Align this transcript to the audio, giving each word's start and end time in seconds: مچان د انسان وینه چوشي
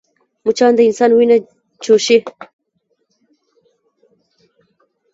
مچان 0.45 0.71
د 0.75 0.79
انسان 0.87 1.11
وینه 1.13 1.37
چوشي 1.83 2.17